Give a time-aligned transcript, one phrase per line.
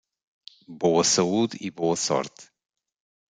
[0.81, 2.49] Boa saúde e boa sorte